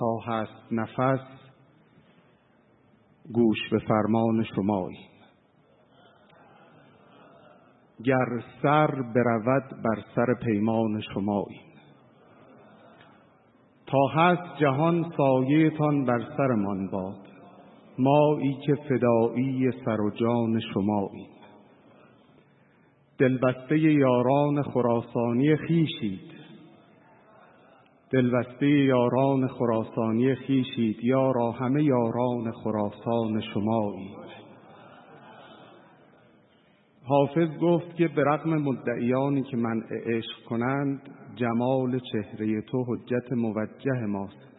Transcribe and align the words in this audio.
تا 0.00 0.16
هست 0.26 0.72
نفس 0.72 1.26
گوش 3.32 3.58
به 3.70 3.78
فرمان 3.78 4.44
شمایی 4.44 4.98
گر 8.04 8.42
سر 8.62 8.86
برود 9.14 9.82
بر 9.82 10.02
سر 10.14 10.34
پیمان 10.44 11.00
شمایی 11.14 11.60
تا 13.86 14.06
هست 14.14 14.60
جهان 14.60 15.12
سایهتان 15.16 16.04
بر 16.04 16.26
سرمان 16.36 16.90
باد. 16.90 17.20
مایی 17.98 18.58
که 18.66 18.74
فدایی 18.74 19.70
سر 19.84 20.00
و 20.00 20.10
جان 20.10 20.60
شمایی. 20.74 21.28
دلبسته 23.18 23.78
یاران 23.78 24.62
خراسانی 24.62 25.56
خیشید 25.56 26.39
دلبسته 28.12 28.68
یاران 28.68 29.48
خراسانی 29.48 30.34
خیشید 30.34 31.04
یارا 31.04 31.50
همه 31.50 31.84
یاران 31.84 32.52
خراسان 32.52 33.40
شمایی. 33.40 34.16
حافظ 37.04 37.48
گفت 37.62 37.96
که 37.96 38.08
به 38.08 38.24
رغم 38.24 38.56
مدعیانی 38.56 39.42
که 39.42 39.56
منع 39.56 39.86
عشق 40.06 40.44
کنند 40.48 41.02
جمال 41.36 41.98
چهره 42.12 42.62
تو 42.62 42.84
حجت 42.88 43.32
موجه 43.32 44.06
ماست. 44.08 44.50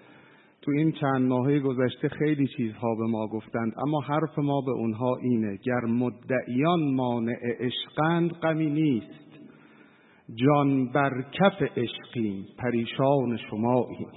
تو 0.62 0.72
این 0.72 0.92
چند 0.92 1.28
ماهه 1.28 1.60
گذشته 1.60 2.10
خیلی 2.10 2.48
چیزها 2.58 2.96
به 2.96 3.06
ما 3.08 3.28
گفتند 3.28 3.74
اما 3.88 4.00
حرف 4.00 4.40
ما 4.40 4.62
به 4.62 4.72
اونها 4.72 5.16
اینه 5.22 5.58
گر 5.64 5.86
مدعیان 5.88 6.94
مانع 6.96 7.40
عشقند 7.60 8.32
غمی 8.32 8.70
نیست. 8.70 9.31
جان 10.36 10.92
بر 10.92 11.12
کف 11.32 11.62
عشقیم 11.62 12.46
پریشان 12.58 13.38
شماییم 13.38 14.12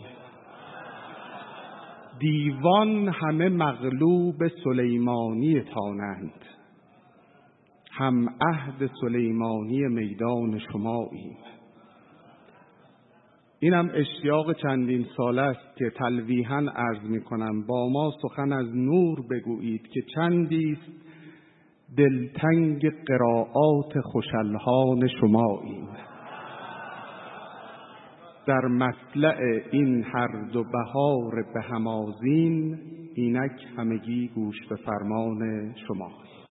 دیوان 2.18 3.08
همه 3.08 3.48
مغلوب 3.48 4.48
سلیمانی 4.64 5.60
تانند. 5.60 6.44
هم 7.96 8.28
عهد 8.40 8.90
سلیمانی 9.00 9.88
میدان 9.88 10.58
شماییم 10.58 11.36
اینم 13.60 13.90
اشتیاق 13.94 14.52
چندین 14.52 15.06
سال 15.16 15.38
است 15.38 15.76
که 15.76 15.90
تلویحا 15.90 16.66
عرض 16.76 17.02
می 17.02 17.20
کنم 17.20 17.66
با 17.66 17.88
ما 17.88 18.12
سخن 18.22 18.52
از 18.52 18.66
نور 18.76 19.18
بگویید 19.30 19.88
که 19.88 20.00
چندیست 20.14 20.92
دلتنگ 21.96 22.82
قرائات 23.06 24.00
خوشلهان 24.00 25.08
شماییم 25.20 25.83
در 28.46 28.66
مطلع 28.66 29.38
این 29.72 30.04
هر 30.04 30.44
دو 30.52 30.64
بهار 30.64 31.44
به 31.54 31.62
همازین 31.62 32.78
اینک 33.14 33.66
همگی 33.76 34.30
گوش 34.34 34.56
به 34.68 34.76
فرمان 34.76 35.72
شما 35.88 36.10